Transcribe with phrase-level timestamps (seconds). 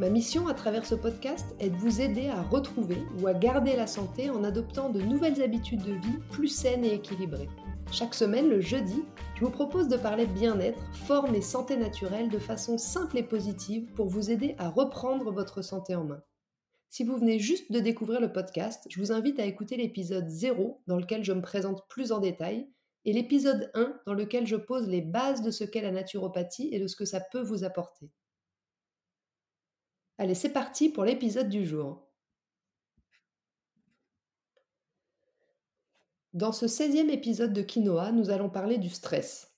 [0.00, 3.76] Ma mission à travers ce podcast est de vous aider à retrouver ou à garder
[3.76, 7.50] la santé en adoptant de nouvelles habitudes de vie plus saines et équilibrées.
[7.92, 12.38] Chaque semaine, le jeudi, je vous propose de parler bien-être, forme et santé naturelle de
[12.38, 16.22] façon simple et positive pour vous aider à reprendre votre santé en main.
[16.88, 20.80] Si vous venez juste de découvrir le podcast, je vous invite à écouter l'épisode 0
[20.86, 22.70] dans lequel je me présente plus en détail
[23.04, 26.80] et l'épisode 1 dans lequel je pose les bases de ce qu'est la naturopathie et
[26.80, 28.10] de ce que ça peut vous apporter.
[30.20, 32.06] Allez, c'est parti pour l'épisode du jour.
[36.34, 39.54] Dans ce 16e épisode de Quinoa, nous allons parler du stress.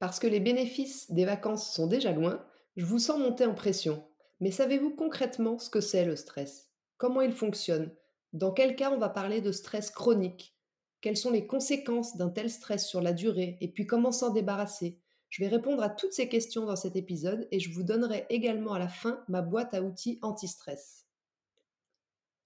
[0.00, 2.44] Parce que les bénéfices des vacances sont déjà loin,
[2.76, 4.06] je vous sens monter en pression.
[4.40, 6.68] Mais savez-vous concrètement ce que c'est le stress?
[6.98, 7.90] Comment il fonctionne?
[8.34, 10.54] Dans quel cas on va parler de stress chronique?
[11.00, 13.56] Quelles sont les conséquences d'un tel stress sur la durée?
[13.62, 15.01] Et puis comment s'en débarrasser?
[15.32, 18.74] Je vais répondre à toutes ces questions dans cet épisode et je vous donnerai également
[18.74, 21.06] à la fin ma boîte à outils anti-stress.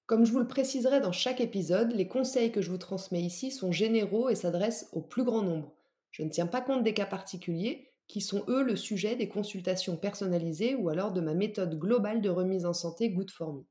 [0.07, 3.51] Comme je vous le préciserai dans chaque épisode, les conseils que je vous transmets ici
[3.51, 5.75] sont généraux et s'adressent au plus grand nombre.
[6.13, 9.97] Je ne tiens pas compte des cas particuliers, qui sont eux le sujet des consultations
[9.97, 13.65] personnalisées ou alors de ma méthode globale de remise en santé Good for Me.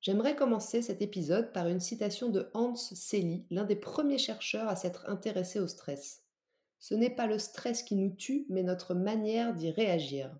[0.00, 4.76] J'aimerais commencer cet épisode par une citation de Hans Selye, l'un des premiers chercheurs à
[4.76, 6.29] s'être intéressé au stress.
[6.80, 10.34] Ce n'est pas le stress qui nous tue, mais notre manière d'y réagir.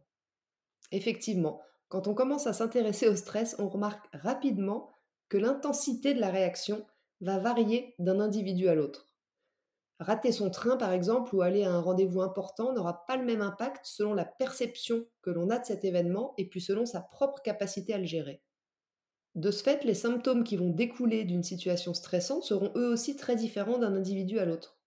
[0.91, 4.91] Effectivement, quand on commence à s'intéresser au stress, on remarque rapidement
[5.29, 6.85] que l'intensité de la réaction
[7.21, 9.09] va varier d'un individu à l'autre.
[10.01, 13.43] Rater son train, par exemple, ou aller à un rendez-vous important n'aura pas le même
[13.43, 17.43] impact selon la perception que l'on a de cet événement et puis selon sa propre
[17.43, 18.43] capacité à le gérer.
[19.35, 23.37] De ce fait, les symptômes qui vont découler d'une situation stressante seront eux aussi très
[23.37, 24.80] différents d'un individu à l'autre.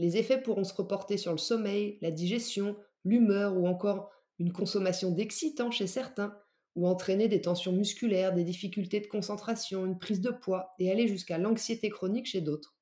[0.00, 2.74] Les effets pourront se reporter sur le sommeil, la digestion,
[3.04, 6.34] l'humeur ou encore une consommation d'excitants chez certains,
[6.74, 11.06] ou entraîner des tensions musculaires, des difficultés de concentration, une prise de poids et aller
[11.06, 12.78] jusqu'à l'anxiété chronique chez d'autres.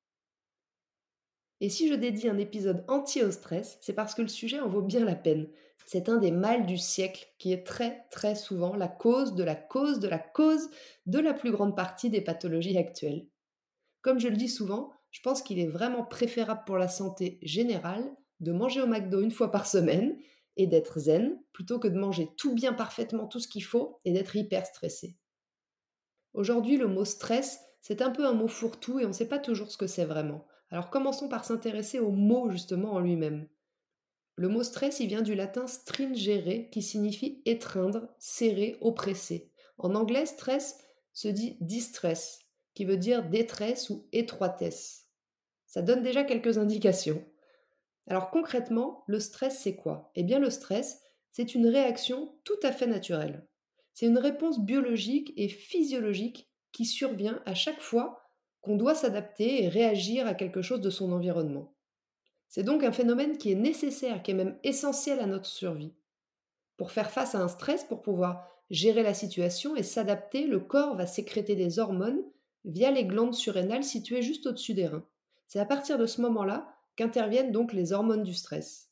[1.59, 4.69] Et si je dédie un épisode entier au stress, c'est parce que le sujet en
[4.69, 5.49] vaut bien la peine.
[5.85, 9.55] C'est un des mâles du siècle qui est très très souvent la cause de la
[9.55, 10.69] cause de la cause
[11.05, 13.27] de la plus grande partie des pathologies actuelles.
[14.01, 18.05] Comme je le dis souvent, je pense qu'il est vraiment préférable pour la santé générale
[18.39, 20.17] de manger au McDo une fois par semaine
[20.55, 24.11] et d'être zen plutôt que de manger tout bien parfaitement tout ce qu'il faut et
[24.11, 25.15] d'être hyper stressé.
[26.33, 29.39] Aujourd'hui, le mot stress, c'est un peu un mot fourre-tout et on ne sait pas
[29.39, 30.45] toujours ce que c'est vraiment.
[30.69, 33.47] Alors commençons par s'intéresser au mot justement en lui-même.
[34.35, 39.51] Le mot stress, il vient du latin stringere qui signifie étreindre, serrer, oppresser.
[39.77, 40.77] En anglais, stress
[41.13, 42.39] se dit distress,
[42.73, 45.07] qui veut dire détresse ou étroitesse.
[45.65, 47.23] Ça donne déjà quelques indications.
[48.07, 50.11] Alors concrètement, le stress, c'est quoi?
[50.15, 53.47] Eh bien le stress, c'est une réaction tout à fait naturelle.
[53.93, 58.21] C'est une réponse biologique et physiologique qui survient à chaque fois
[58.61, 61.73] qu'on doit s'adapter et réagir à quelque chose de son environnement.
[62.47, 65.93] C'est donc un phénomène qui est nécessaire, qui est même essentiel à notre survie.
[66.77, 70.95] Pour faire face à un stress, pour pouvoir gérer la situation et s'adapter, le corps
[70.95, 72.23] va sécréter des hormones
[72.65, 75.05] via les glandes surrénales situées juste au-dessus des reins.
[75.47, 78.89] C'est à partir de ce moment-là qu'interviennent donc les hormones du stress.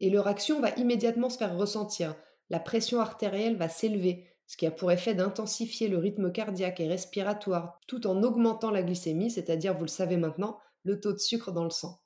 [0.00, 2.16] Et leur action va immédiatement se faire ressentir.
[2.50, 6.88] La pression artérielle va s'élever, ce qui a pour effet d'intensifier le rythme cardiaque et
[6.88, 11.52] respiratoire, tout en augmentant la glycémie, c'est-à-dire, vous le savez maintenant, le taux de sucre
[11.52, 12.00] dans le sang.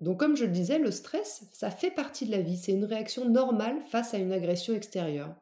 [0.00, 2.84] Donc comme je le disais, le stress, ça fait partie de la vie, c'est une
[2.84, 5.34] réaction normale face à une agression extérieure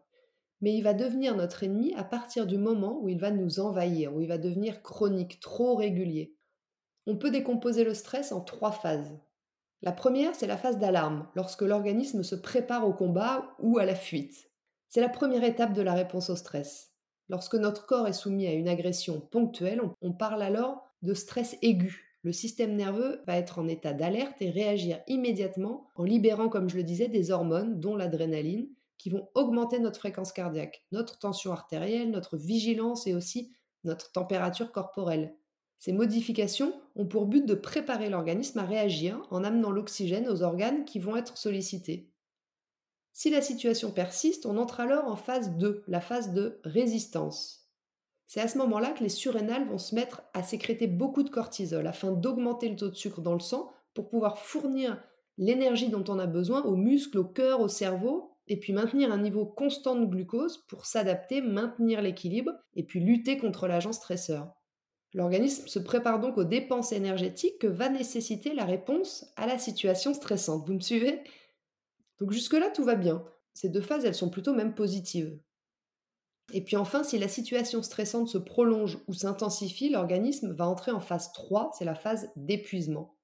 [0.60, 4.14] mais il va devenir notre ennemi à partir du moment où il va nous envahir,
[4.14, 6.34] où il va devenir chronique, trop régulier.
[7.06, 9.18] On peut décomposer le stress en trois phases.
[9.82, 13.94] La première, c'est la phase d'alarme, lorsque l'organisme se prépare au combat ou à la
[13.94, 14.50] fuite.
[14.88, 16.92] C'est la première étape de la réponse au stress.
[17.28, 22.18] Lorsque notre corps est soumis à une agression ponctuelle, on parle alors de stress aigu.
[22.22, 26.76] Le système nerveux va être en état d'alerte et réagir immédiatement en libérant, comme je
[26.76, 32.10] le disais, des hormones, dont l'adrénaline, qui vont augmenter notre fréquence cardiaque, notre tension artérielle,
[32.10, 33.52] notre vigilance et aussi
[33.84, 35.36] notre température corporelle.
[35.78, 40.84] Ces modifications ont pour but de préparer l'organisme à réagir en amenant l'oxygène aux organes
[40.84, 42.10] qui vont être sollicités.
[43.12, 47.70] Si la situation persiste, on entre alors en phase 2, la phase de résistance.
[48.26, 51.86] C'est à ce moment-là que les surrénales vont se mettre à sécréter beaucoup de cortisol
[51.86, 55.00] afin d'augmenter le taux de sucre dans le sang pour pouvoir fournir
[55.38, 59.18] l'énergie dont on a besoin aux muscles, au cœur, au cerveau, et puis maintenir un
[59.18, 64.52] niveau constant de glucose pour s'adapter, maintenir l'équilibre, et puis lutter contre l'agent stresseur.
[65.14, 70.12] L'organisme se prépare donc aux dépenses énergétiques que va nécessiter la réponse à la situation
[70.12, 70.66] stressante.
[70.66, 71.22] Vous me suivez?
[72.18, 73.24] Donc jusque-là, tout va bien.
[73.54, 75.38] Ces deux phases, elles sont plutôt même positives.
[76.52, 81.00] Et puis enfin, si la situation stressante se prolonge ou s'intensifie, l'organisme va entrer en
[81.00, 83.15] phase 3, c'est la phase d'épuisement.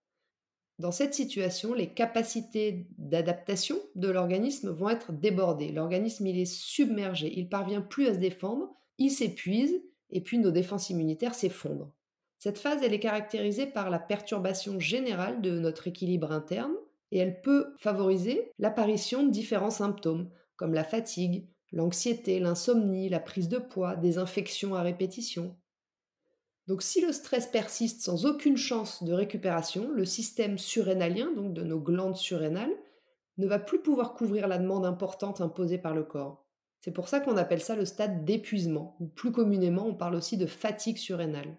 [0.79, 5.71] Dans cette situation, les capacités d'adaptation de l'organisme vont être débordées.
[5.71, 10.51] L'organisme, il est submergé, il parvient plus à se défendre, il s'épuise et puis nos
[10.51, 11.93] défenses immunitaires s'effondrent.
[12.39, 16.75] Cette phase, elle est caractérisée par la perturbation générale de notre équilibre interne
[17.13, 23.49] et elle peut favoriser l'apparition de différents symptômes comme la fatigue, l'anxiété, l'insomnie, la prise
[23.49, 25.57] de poids, des infections à répétition.
[26.69, 31.63] Donc si le stress persiste sans aucune chance de récupération, le système surrénalien, donc de
[31.63, 32.75] nos glandes surrénales,
[33.39, 36.47] ne va plus pouvoir couvrir la demande importante imposée par le corps.
[36.81, 40.37] C'est pour ça qu'on appelle ça le stade d'épuisement, ou plus communément on parle aussi
[40.37, 41.57] de fatigue surrénale.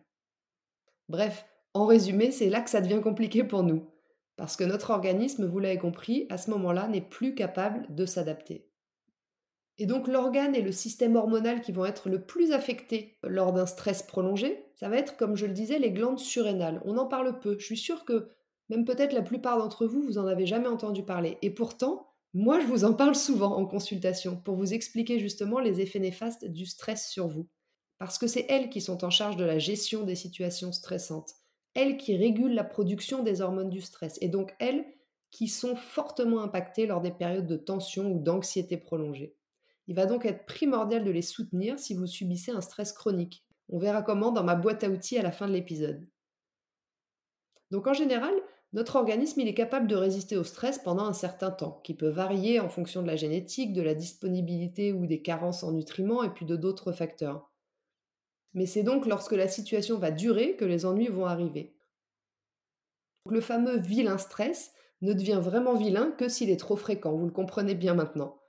[1.10, 3.90] Bref, en résumé, c'est là que ça devient compliqué pour nous,
[4.36, 8.70] parce que notre organisme, vous l'avez compris, à ce moment-là n'est plus capable de s'adapter.
[9.80, 13.66] Et donc l'organe et le système hormonal qui vont être le plus affectés lors d'un
[13.66, 16.82] stress prolongé, ça va être, comme je le disais, les glandes surrénales.
[16.86, 17.58] On en parle peu.
[17.58, 18.28] Je suis sûre que
[18.70, 21.38] même peut-être la plupart d'entre vous, vous en avez jamais entendu parler.
[21.42, 25.82] Et pourtant, moi, je vous en parle souvent en consultation pour vous expliquer justement les
[25.82, 27.48] effets néfastes du stress sur vous.
[28.00, 31.34] Parce que c'est elles qui sont en charge de la gestion des situations stressantes.
[31.74, 34.18] Elles qui régulent la production des hormones du stress.
[34.22, 34.86] Et donc elles
[35.32, 39.36] qui sont fortement impactées lors des périodes de tension ou d'anxiété prolongée.
[39.88, 43.44] Il va donc être primordial de les soutenir si vous subissez un stress chronique.
[43.70, 46.08] On verra comment dans ma boîte à outils à la fin de l'épisode.
[47.72, 48.34] Donc en général,
[48.74, 52.10] notre organisme il est capable de résister au stress pendant un certain temps, qui peut
[52.10, 56.30] varier en fonction de la génétique, de la disponibilité ou des carences en nutriments et
[56.30, 57.52] puis de d'autres facteurs.
[58.54, 61.76] Mais c'est donc lorsque la situation va durer que les ennuis vont arriver.
[63.30, 64.72] Le fameux vilain stress
[65.02, 68.43] ne devient vraiment vilain que s'il est trop fréquent, vous le comprenez bien maintenant.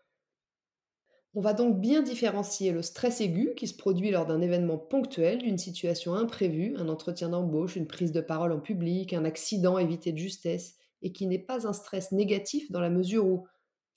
[1.36, 5.38] On va donc bien différencier le stress aigu qui se produit lors d'un événement ponctuel,
[5.38, 10.12] d'une situation imprévue, un entretien d'embauche, une prise de parole en public, un accident évité
[10.12, 13.48] de justesse, et qui n'est pas un stress négatif dans la mesure où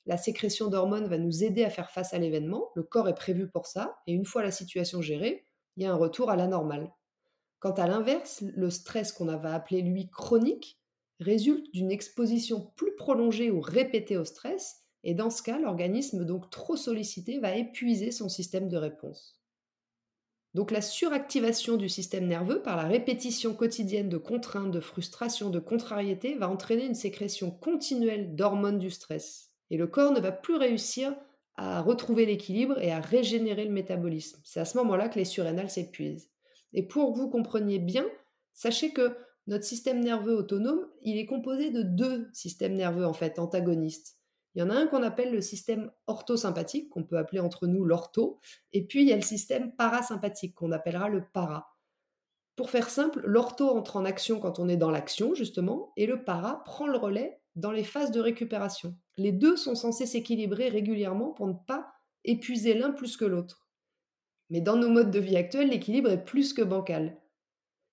[0.08, 3.48] la sécrétion d'hormones va nous aider à faire face à l'événement, le corps est prévu
[3.48, 5.46] pour ça, et une fois la situation gérée,
[5.76, 6.92] il y a un retour à la normale.
[7.60, 10.80] Quant à l'inverse, le stress qu'on va appeler lui chronique
[11.20, 16.50] résulte d'une exposition plus prolongée ou répétée au stress et dans ce cas, l'organisme, donc
[16.50, 19.40] trop sollicité, va épuiser son système de réponse.
[20.54, 25.60] Donc la suractivation du système nerveux par la répétition quotidienne de contraintes, de frustration, de
[25.60, 29.54] contrariété va entraîner une sécrétion continuelle d'hormones du stress.
[29.70, 31.16] Et le corps ne va plus réussir
[31.56, 34.42] à retrouver l'équilibre et à régénérer le métabolisme.
[34.44, 36.32] C'est à ce moment-là que les surrénales s'épuisent.
[36.74, 38.06] Et pour que vous compreniez bien,
[38.54, 39.16] sachez que
[39.48, 44.17] notre système nerveux autonome, il est composé de deux systèmes nerveux en fait antagonistes.
[44.58, 47.86] Il y en a un qu'on appelle le système orthosympathique, qu'on peut appeler entre nous
[47.86, 48.40] l'ortho,
[48.74, 51.78] et puis il y a le système parasympathique, qu'on appellera le para.
[52.56, 56.24] Pour faire simple, l'ortho entre en action quand on est dans l'action, justement, et le
[56.24, 58.98] para prend le relais dans les phases de récupération.
[59.18, 61.94] Les deux sont censés s'équilibrer régulièrement pour ne pas
[62.24, 63.68] épuiser l'un plus que l'autre.
[64.50, 67.22] Mais dans nos modes de vie actuels, l'équilibre est plus que bancal.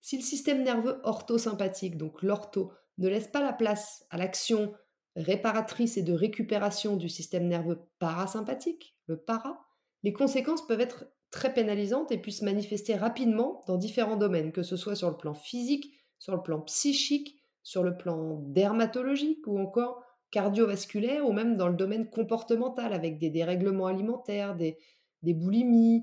[0.01, 4.73] Si le système nerveux orthosympathique, donc l'ortho, ne laisse pas la place à l'action
[5.17, 9.61] réparatrice et de récupération du système nerveux parasympathique, le para,
[10.03, 14.63] les conséquences peuvent être très pénalisantes et puissent se manifester rapidement dans différents domaines, que
[14.63, 19.59] ce soit sur le plan physique, sur le plan psychique, sur le plan dermatologique ou
[19.59, 24.77] encore cardiovasculaire ou même dans le domaine comportemental avec des dérèglements alimentaires, des,
[25.23, 26.03] boulimies,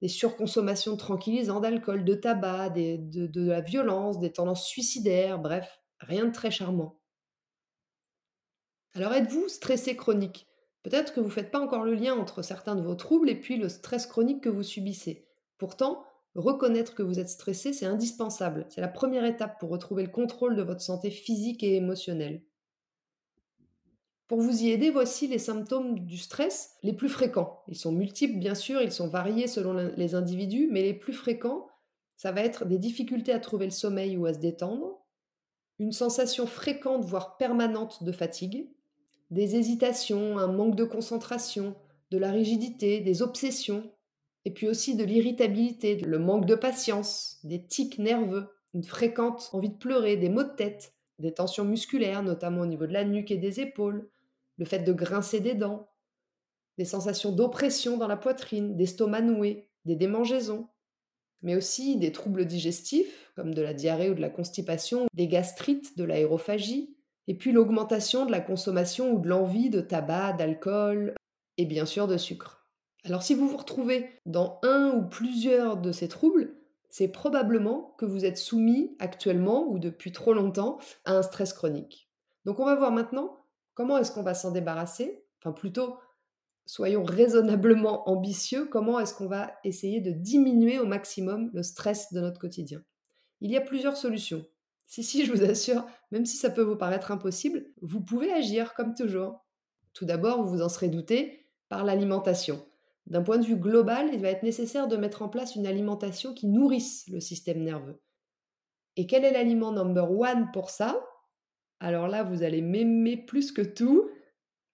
[0.00, 6.26] des surconsommations de tranquillisants, d'alcool, de tabac, de la violence, des tendances suicidaires, bref, rien
[6.26, 6.99] de très charmant.
[8.94, 10.48] Alors êtes-vous stressé chronique?
[10.82, 13.38] Peut-être que vous ne faites pas encore le lien entre certains de vos troubles et
[13.38, 15.28] puis le stress chronique que vous subissez.
[15.58, 16.04] Pourtant,
[16.34, 18.66] reconnaître que vous êtes stressé, c'est indispensable.
[18.68, 22.42] C'est la première étape pour retrouver le contrôle de votre santé physique et émotionnelle.
[24.26, 27.62] Pour vous y aider, voici les symptômes du stress les plus fréquents.
[27.68, 31.68] Ils sont multiples, bien sûr, ils sont variés selon les individus, mais les plus fréquents,
[32.16, 35.00] ça va être des difficultés à trouver le sommeil ou à se détendre,
[35.78, 38.68] une sensation fréquente, voire permanente de fatigue,
[39.30, 41.76] des hésitations, un manque de concentration,
[42.10, 43.90] de la rigidité, des obsessions,
[44.46, 49.68] Et puis aussi de l'irritabilité, le manque de patience, des tics nerveux, une fréquente envie
[49.68, 53.30] de pleurer, des maux de tête, des tensions musculaires, notamment au niveau de la nuque
[53.30, 54.10] et des épaules,
[54.56, 55.90] le fait de grincer des dents,
[56.78, 60.68] des sensations d'oppression dans la poitrine, d'estomac noué, des démangeaisons,
[61.42, 65.98] mais aussi des troubles digestifs, comme de la diarrhée ou de la constipation, des gastrites,
[65.98, 66.96] de l'aérophagie,
[67.28, 71.14] et puis l'augmentation de la consommation ou de l'envie de tabac, d'alcool
[71.58, 72.66] et bien sûr de sucre.
[73.04, 76.54] Alors si vous vous retrouvez dans un ou plusieurs de ces troubles,
[76.90, 82.10] c'est probablement que vous êtes soumis actuellement ou depuis trop longtemps à un stress chronique.
[82.44, 83.36] Donc on va voir maintenant
[83.74, 85.96] comment est-ce qu'on va s'en débarrasser, enfin plutôt
[86.66, 92.20] soyons raisonnablement ambitieux, comment est-ce qu'on va essayer de diminuer au maximum le stress de
[92.20, 92.82] notre quotidien.
[93.40, 94.44] Il y a plusieurs solutions.
[94.90, 98.74] Si, si, je vous assure, même si ça peut vous paraître impossible, vous pouvez agir
[98.74, 99.46] comme toujours.
[99.92, 102.66] Tout d'abord, vous vous en serez douté, par l'alimentation.
[103.06, 106.34] D'un point de vue global, il va être nécessaire de mettre en place une alimentation
[106.34, 108.02] qui nourrisse le système nerveux.
[108.96, 111.00] Et quel est l'aliment number one pour ça?
[111.78, 114.10] Alors là, vous allez m'aimer plus que tout,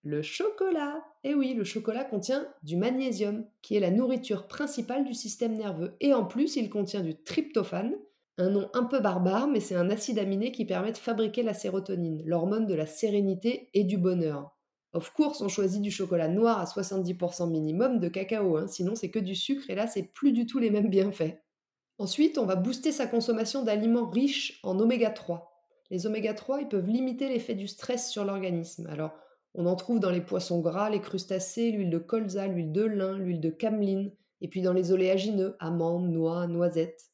[0.02, 1.04] le chocolat.
[1.24, 5.94] Et oui, le chocolat contient du magnésium, qui est la nourriture principale du système nerveux.
[6.00, 7.94] Et en plus, il contient du tryptophane,
[8.38, 11.54] un nom un peu barbare, mais c'est un acide aminé qui permet de fabriquer la
[11.54, 14.56] sérotonine, l'hormone de la sérénité et du bonheur.
[14.92, 19.10] Of course, on choisit du chocolat noir à 70% minimum de cacao, hein, sinon c'est
[19.10, 21.38] que du sucre et là c'est plus du tout les mêmes bienfaits.
[21.98, 25.50] Ensuite, on va booster sa consommation d'aliments riches en oméga 3.
[25.90, 28.86] Les oméga 3, ils peuvent limiter l'effet du stress sur l'organisme.
[28.90, 29.12] Alors,
[29.54, 33.16] on en trouve dans les poissons gras, les crustacés, l'huile de colza, l'huile de lin,
[33.16, 34.12] l'huile de cameline,
[34.42, 37.10] et puis dans les oléagineux, amandes, noix, noisettes.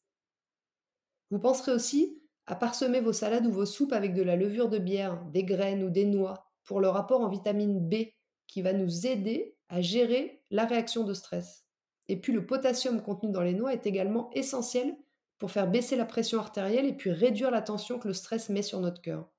[1.33, 4.77] Vous penserez aussi à parsemer vos salades ou vos soupes avec de la levure de
[4.77, 8.09] bière, des graines ou des noix, pour le rapport en vitamine B,
[8.47, 11.65] qui va nous aider à gérer la réaction de stress.
[12.09, 14.95] Et puis le potassium contenu dans les noix est également essentiel
[15.39, 18.61] pour faire baisser la pression artérielle et puis réduire la tension que le stress met
[18.61, 19.32] sur notre cœur.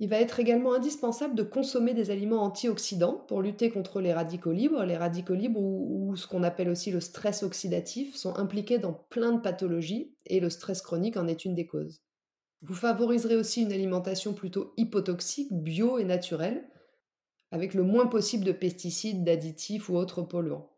[0.00, 4.52] Il va être également indispensable de consommer des aliments antioxydants pour lutter contre les radicaux
[4.52, 4.84] libres.
[4.84, 9.32] Les radicaux libres, ou, ce qu'on appelle aussi le stress oxydatif, sont impliqués dans plein
[9.32, 12.02] de pathologies et le stress chronique en est une des causes.
[12.62, 16.68] Vous favoriserez aussi une alimentation plutôt hypotoxique, bio et naturelle,
[17.52, 20.70] avec le moins possible de pesticides, d'additifs ou autres polluants.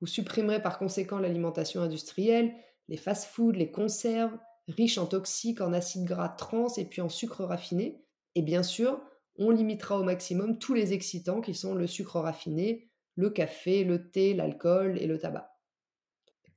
[0.00, 2.52] Vous supprimerez par conséquent l'alimentation industrielle,
[2.88, 7.44] les fast-foods, les conserves, riches en toxiques, en acides gras trans et puis en sucre
[7.44, 8.02] raffiné,
[8.34, 9.00] et bien sûr,
[9.36, 14.10] on limitera au maximum tous les excitants qui sont le sucre raffiné, le café, le
[14.10, 15.56] thé, l'alcool et le tabac.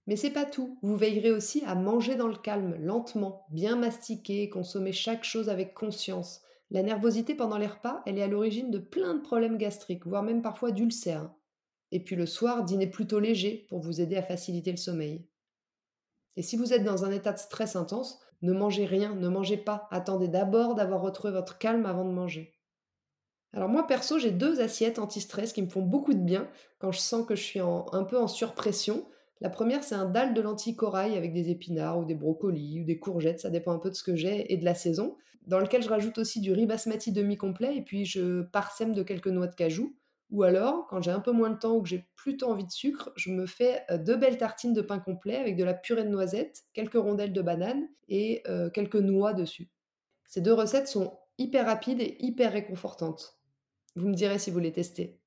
[0.06, 0.77] Mais c'est pas tout.
[0.82, 5.74] Vous veillerez aussi à manger dans le calme, lentement, bien mastiquer, consommer chaque chose avec
[5.74, 6.42] conscience.
[6.72, 10.24] La nervosité pendant les repas, elle est à l'origine de plein de problèmes gastriques, voire
[10.24, 11.32] même parfois d'ulcères.
[11.92, 15.25] Et puis le soir, dînez plutôt léger pour vous aider à faciliter le sommeil.
[16.36, 19.58] Et si vous êtes dans un état de stress intense, ne mangez rien, ne mangez
[19.58, 19.88] pas.
[19.92, 22.54] Attendez d'abord d'avoir retrouvé votre calme avant de manger.
[23.54, 26.50] Alors moi perso, j'ai deux assiettes anti-stress qui me font beaucoup de bien
[26.80, 29.06] quand je sens que je suis un peu en surpression.
[29.42, 32.84] La première, c'est un dalle de lentilles corail avec des épinards ou des brocolis ou
[32.84, 35.60] des courgettes, ça dépend un peu de ce que j'ai et de la saison, dans
[35.60, 39.48] lequel je rajoute aussi du riz basmati demi-complet et puis je parsème de quelques noix
[39.48, 39.96] de cajou.
[40.34, 42.72] Ou alors, quand j'ai un peu moins de temps ou que j'ai plutôt envie de
[42.72, 46.04] sucre, je me fais euh, deux belles tartines de pain complet avec de la purée
[46.04, 49.70] de noisettes, quelques rondelles de banane et euh, quelques noix dessus.
[50.25, 53.38] Ces deux recettes sont hyper rapides et hyper réconfortantes.
[53.96, 55.20] Vous me direz si vous les testez.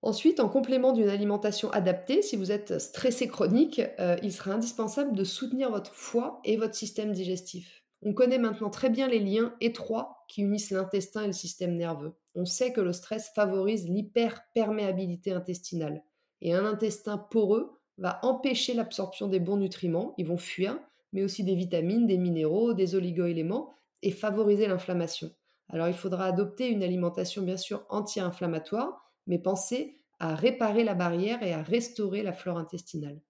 [0.00, 5.16] Ensuite, en complément d'une alimentation adaptée, si vous êtes stressé chronique, euh, il sera indispensable
[5.16, 7.83] de soutenir votre foie et votre système digestif.
[8.04, 12.12] On connaît maintenant très bien les liens étroits qui unissent l'intestin et le système nerveux.
[12.34, 16.04] On sait que le stress favorise l'hyperperméabilité intestinale.
[16.42, 20.78] Et un intestin poreux va empêcher l'absorption des bons nutriments, ils vont fuir,
[21.12, 25.30] mais aussi des vitamines, des minéraux, des oligoéléments, et favoriser l'inflammation.
[25.70, 31.42] Alors il faudra adopter une alimentation bien sûr anti-inflammatoire, mais penser à réparer la barrière
[31.42, 33.20] et à restaurer la flore intestinale.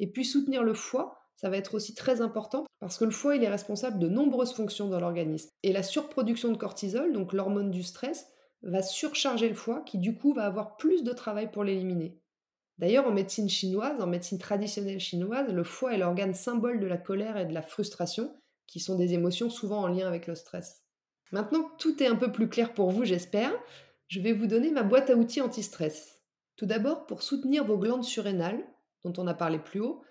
[0.00, 3.36] Et puis soutenir le foie ça va être aussi très important parce que le foie,
[3.36, 5.50] il est responsable de nombreuses fonctions dans l'organisme.
[5.62, 8.26] Et la surproduction de cortisol, donc l'hormone du stress,
[8.62, 12.18] va surcharger le foie qui du coup va avoir plus de travail pour l'éliminer.
[12.78, 16.96] D'ailleurs, en médecine chinoise, en médecine traditionnelle chinoise, le foie est l'organe symbole de la
[16.96, 18.34] colère et de la frustration,
[18.66, 20.82] qui sont des émotions souvent en lien avec le stress.
[21.30, 23.52] Maintenant que tout est un peu plus clair pour vous, j'espère,
[24.08, 26.20] je vais vous donner ma boîte à outils anti-stress.
[26.56, 28.64] Tout d'abord, pour soutenir vos glandes surrénales,
[29.04, 30.02] dont on a parlé plus haut,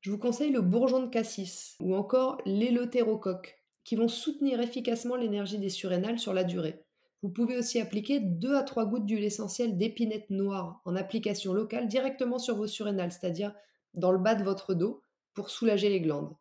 [0.00, 5.58] je vous conseille le bourgeon de cassis ou encore l'éleutérocoque, qui vont soutenir efficacement l'énergie
[5.58, 6.84] des surrénales sur la durée.
[7.22, 11.86] Vous pouvez aussi appliquer 2 à 3 gouttes d'huile essentielle d'épinette noire en application locale
[11.86, 13.54] directement sur vos surrénales, c'est-à-dire
[13.92, 15.02] dans le bas de votre dos,
[15.34, 16.34] pour soulager les glandes.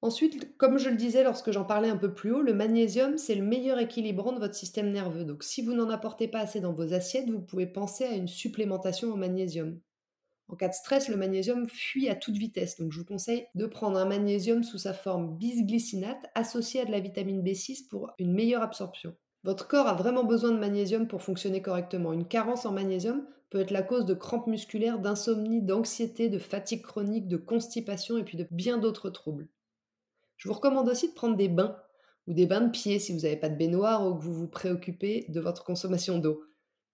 [0.00, 3.36] Ensuite, comme je le disais lorsque j'en parlais un peu plus haut, le magnésium, c'est
[3.36, 5.24] le meilleur équilibrant de votre système nerveux.
[5.24, 8.28] Donc si vous n'en apportez pas assez dans vos assiettes, vous pouvez penser à une
[8.28, 9.78] supplémentation en magnésium.
[10.52, 13.64] En cas de stress, le magnésium fuit à toute vitesse, donc je vous conseille de
[13.64, 18.34] prendre un magnésium sous sa forme bisglycinate associé à de la vitamine B6 pour une
[18.34, 19.16] meilleure absorption.
[19.44, 22.12] Votre corps a vraiment besoin de magnésium pour fonctionner correctement.
[22.12, 26.82] Une carence en magnésium peut être la cause de crampes musculaires, d'insomnie, d'anxiété, de fatigue
[26.82, 29.48] chronique, de constipation et puis de bien d'autres troubles.
[30.36, 31.78] Je vous recommande aussi de prendre des bains
[32.26, 34.48] ou des bains de pieds si vous n'avez pas de baignoire ou que vous vous
[34.48, 36.44] préoccupez de votre consommation d'eau.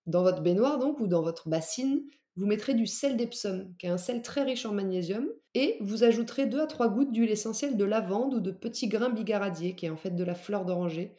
[0.06, 2.04] Dans votre baignoire donc ou dans votre bassine,
[2.38, 6.04] vous mettrez du sel d'Epsom, qui est un sel très riche en magnésium, et vous
[6.04, 9.86] ajouterez 2 à 3 gouttes d'huile essentielle de lavande ou de petits grains bigaradier, qui
[9.86, 11.16] est en fait de la fleur d'oranger,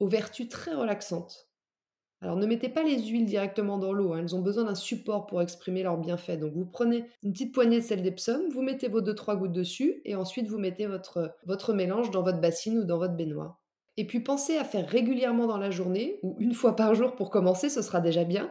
[0.00, 1.50] aux vertus très relaxantes.
[2.22, 5.26] Alors ne mettez pas les huiles directement dans l'eau, hein, elles ont besoin d'un support
[5.26, 6.38] pour exprimer leurs bienfaits.
[6.38, 10.00] Donc vous prenez une petite poignée de sel d'Epsom, vous mettez vos 2-3 gouttes dessus
[10.06, 13.62] et ensuite vous mettez votre, votre mélange dans votre bassine ou dans votre baignoire.
[13.98, 17.28] Et puis pensez à faire régulièrement dans la journée, ou une fois par jour pour
[17.28, 18.50] commencer, ce sera déjà bien,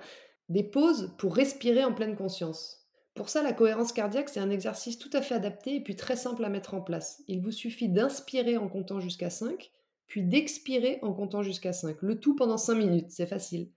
[0.51, 2.85] des pauses pour respirer en pleine conscience.
[3.13, 6.15] Pour ça, la cohérence cardiaque, c'est un exercice tout à fait adapté et puis très
[6.15, 7.23] simple à mettre en place.
[7.27, 9.71] Il vous suffit d'inspirer en comptant jusqu'à 5
[10.11, 11.95] puis d'expirer en comptant jusqu'à 5.
[12.01, 13.69] Le tout pendant 5 minutes, c'est facile.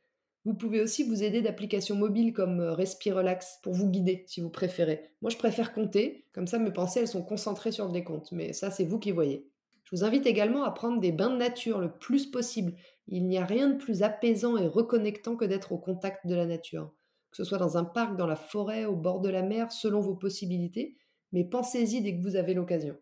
[0.45, 4.41] Vous pouvez aussi vous aider d'applications mobiles comme euh, Respire Relax pour vous guider si
[4.41, 5.11] vous préférez.
[5.23, 8.53] Moi, je préfère compter, comme ça mes pensées elles sont concentrées sur le décompte, mais
[8.53, 9.49] ça c'est vous qui voyez.
[9.85, 12.75] Je vous invite également à prendre des bains de nature le plus possible.
[13.07, 16.47] Il n'y a rien de plus apaisant et reconnectant que d'être au contact de la
[16.47, 16.93] nature.
[17.31, 20.01] Que ce soit dans un parc, dans la forêt, au bord de la mer, selon
[20.01, 20.97] vos possibilités,
[21.33, 22.97] mais pensez-y dès que vous avez l'occasion.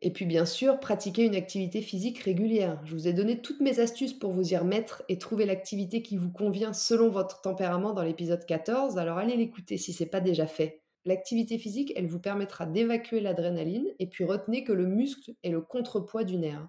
[0.00, 2.80] Et puis bien sûr, pratiquer une activité physique régulière.
[2.84, 6.16] Je vous ai donné toutes mes astuces pour vous y remettre et trouver l'activité qui
[6.16, 10.20] vous convient selon votre tempérament dans l'épisode 14, alors allez l'écouter si ce n'est pas
[10.20, 10.82] déjà fait.
[11.06, 15.60] L'activité physique, elle vous permettra d'évacuer l'adrénaline et puis retenez que le muscle est le
[15.60, 16.68] contrepoids du nerf.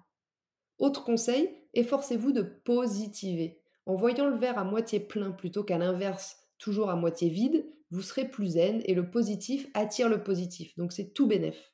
[0.78, 3.60] Autre conseil, efforcez-vous de positiver.
[3.86, 8.02] En voyant le verre à moitié plein plutôt qu'à l'inverse, toujours à moitié vide, vous
[8.02, 10.76] serez plus zen et le positif attire le positif.
[10.76, 11.72] Donc c'est tout bénef.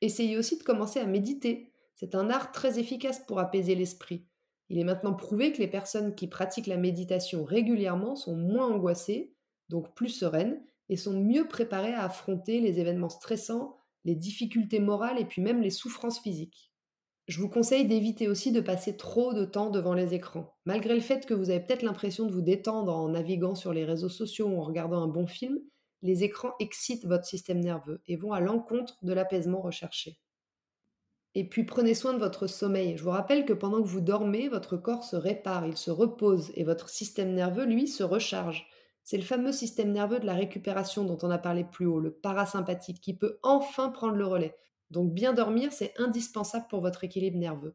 [0.00, 1.72] Essayez aussi de commencer à méditer.
[1.94, 4.26] C'est un art très efficace pour apaiser l'esprit.
[4.68, 9.34] Il est maintenant prouvé que les personnes qui pratiquent la méditation régulièrement sont moins angoissées,
[9.68, 15.18] donc plus sereines, et sont mieux préparées à affronter les événements stressants, les difficultés morales
[15.18, 16.73] et puis même les souffrances physiques.
[17.26, 20.54] Je vous conseille d'éviter aussi de passer trop de temps devant les écrans.
[20.66, 23.86] Malgré le fait que vous avez peut-être l'impression de vous détendre en naviguant sur les
[23.86, 25.58] réseaux sociaux ou en regardant un bon film,
[26.02, 30.18] les écrans excitent votre système nerveux et vont à l'encontre de l'apaisement recherché.
[31.34, 32.98] Et puis prenez soin de votre sommeil.
[32.98, 36.52] Je vous rappelle que pendant que vous dormez, votre corps se répare, il se repose
[36.54, 38.66] et votre système nerveux, lui, se recharge.
[39.02, 42.12] C'est le fameux système nerveux de la récupération dont on a parlé plus haut, le
[42.12, 44.54] parasympathique, qui peut enfin prendre le relais.
[44.90, 47.74] Donc bien dormir, c'est indispensable pour votre équilibre nerveux.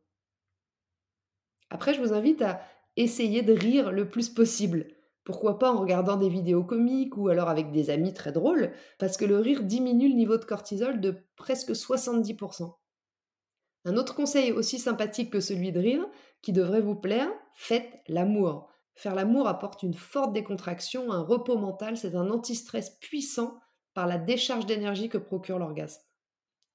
[1.70, 2.62] Après, je vous invite à
[2.96, 4.88] essayer de rire le plus possible.
[5.24, 9.18] Pourquoi pas en regardant des vidéos comiques ou alors avec des amis très drôles, parce
[9.18, 12.74] que le rire diminue le niveau de cortisol de presque 70%.
[13.86, 16.06] Un autre conseil aussi sympathique que celui de rire,
[16.42, 18.70] qui devrait vous plaire, faites l'amour.
[18.96, 23.60] Faire l'amour apporte une forte décontraction, un repos mental, c'est un anti-stress puissant
[23.94, 26.02] par la décharge d'énergie que procure l'orgasme.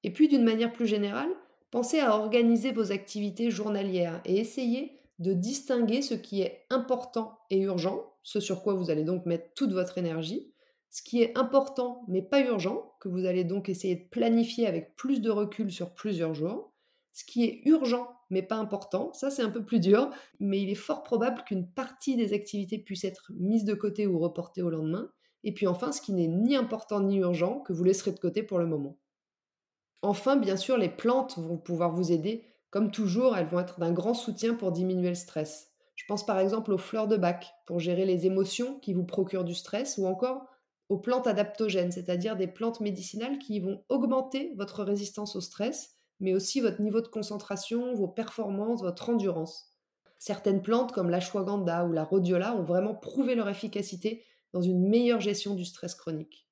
[0.05, 1.31] Et puis d'une manière plus générale,
[1.71, 7.61] pensez à organiser vos activités journalières et essayez de distinguer ce qui est important et
[7.61, 10.53] urgent, ce sur quoi vous allez donc mettre toute votre énergie,
[10.91, 14.95] ce qui est important mais pas urgent, que vous allez donc essayer de planifier avec
[14.95, 16.71] plus de recul sur plusieurs jours,
[17.11, 20.69] ce qui est urgent mais pas important, ça c'est un peu plus dur, mais il
[20.69, 24.69] est fort probable qu'une partie des activités puisse être mise de côté ou reportée au
[24.69, 25.09] lendemain,
[25.43, 28.43] et puis enfin ce qui n'est ni important ni urgent, que vous laisserez de côté
[28.43, 28.99] pour le moment.
[30.07, 33.91] Enfin, bien sûr, les plantes vont pouvoir vous aider comme toujours, elles vont être d'un
[33.91, 35.71] grand soutien pour diminuer le stress.
[35.95, 39.43] Je pense par exemple aux fleurs de bac pour gérer les émotions qui vous procurent
[39.45, 40.45] du stress ou encore
[40.89, 46.33] aux plantes adaptogènes, c'est-à-dire des plantes médicinales qui vont augmenter votre résistance au stress, mais
[46.35, 49.73] aussi votre niveau de concentration, vos performances, votre endurance.
[50.19, 55.21] Certaines plantes comme l'ashwagandha ou la rhodiola ont vraiment prouvé leur efficacité dans une meilleure
[55.21, 56.47] gestion du stress chronique.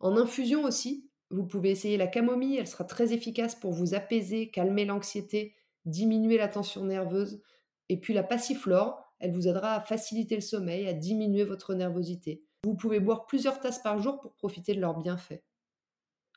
[0.00, 4.50] En infusion aussi, vous pouvez essayer la camomille, elle sera très efficace pour vous apaiser,
[4.50, 7.42] calmer l'anxiété, diminuer la tension nerveuse.
[7.88, 12.44] Et puis la passiflore, elle vous aidera à faciliter le sommeil, à diminuer votre nervosité.
[12.64, 15.42] Vous pouvez boire plusieurs tasses par jour pour profiter de leurs bienfaits.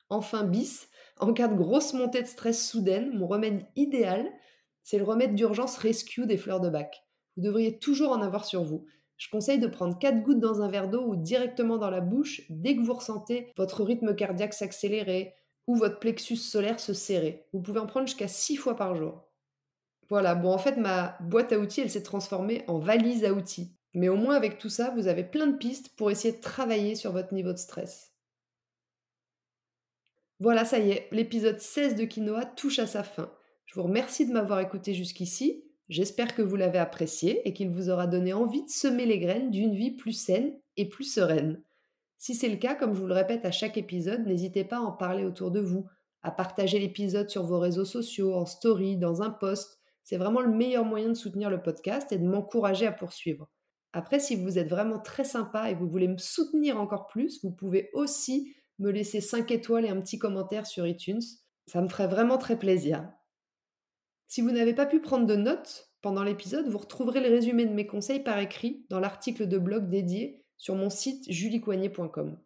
[0.09, 4.27] Enfin, bis, en cas de grosse montée de stress soudaine, mon remède idéal,
[4.83, 7.03] c'est le remède d'urgence Rescue des fleurs de bac.
[7.35, 8.85] Vous devriez toujours en avoir sur vous.
[9.19, 12.41] Je conseille de prendre 4 gouttes dans un verre d'eau ou directement dans la bouche
[12.49, 15.35] dès que vous ressentez votre rythme cardiaque s'accélérer
[15.67, 17.45] ou votre plexus solaire se serrer.
[17.51, 19.29] Vous pouvez en prendre jusqu'à 6 fois par jour.
[20.09, 23.75] Voilà, bon en fait ma boîte à outils elle s'est transformée en valise à outils.
[23.93, 26.95] Mais au moins avec tout ça, vous avez plein de pistes pour essayer de travailler
[26.95, 28.13] sur votre niveau de stress.
[30.39, 33.29] Voilà, ça y est, l'épisode 16 de Quinoa touche à sa fin.
[33.65, 35.68] Je vous remercie de m'avoir écouté jusqu'ici.
[35.89, 39.49] J'espère que vous l'avez apprécié et qu'il vous aura donné envie de semer les graines
[39.49, 41.63] d'une vie plus saine et plus sereine.
[42.19, 44.81] Si c'est le cas, comme je vous le répète à chaque épisode, n'hésitez pas à
[44.81, 45.87] en parler autour de vous,
[46.21, 49.79] à partager l'épisode sur vos réseaux sociaux, en story, dans un post.
[50.03, 53.49] C'est vraiment le meilleur moyen de soutenir le podcast et de m'encourager à poursuivre.
[53.91, 57.51] Après, si vous êtes vraiment très sympa et vous voulez me soutenir encore plus, vous
[57.51, 61.21] pouvez aussi me laisser 5 étoiles et un petit commentaire sur iTunes.
[61.65, 63.09] Ça me ferait vraiment très plaisir.
[64.29, 67.73] Si vous n'avez pas pu prendre de notes pendant l'épisode, vous retrouverez le résumé de
[67.73, 72.37] mes conseils par écrit dans l'article de blog dédié sur mon site juliecoignet.com.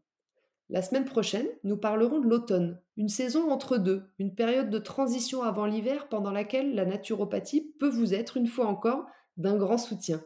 [0.69, 5.43] La semaine prochaine, nous parlerons de l'automne, une saison entre deux, une période de transition
[5.43, 10.24] avant l'hiver pendant laquelle la naturopathie peut vous être, une fois encore, d'un grand soutien.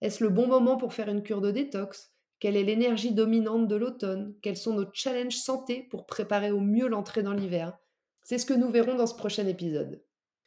[0.00, 2.10] Est-ce le bon moment pour faire une cure de détox?
[2.40, 4.34] Quelle est l'énergie dominante de l'automne?
[4.40, 7.76] Quels sont nos challenges santé pour préparer au mieux l'entrée dans l'hiver?
[8.22, 10.00] C'est ce que nous verrons dans ce prochain épisode.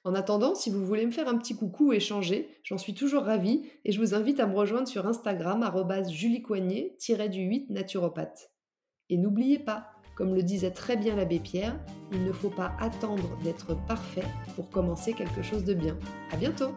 [0.06, 3.24] En attendant, si vous voulez me faire un petit coucou ou échanger, j'en suis toujours
[3.24, 5.70] ravie et je vous invite à me rejoindre sur Instagram
[6.10, 8.52] juliecoignet-du8 naturopathe.
[9.10, 11.78] Et n'oubliez pas, comme le disait très bien l'abbé Pierre,
[12.14, 15.98] il ne faut pas attendre d'être parfait pour commencer quelque chose de bien.
[16.32, 16.72] À bientôt!